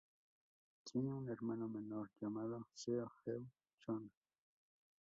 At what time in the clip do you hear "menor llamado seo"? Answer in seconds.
1.69-3.11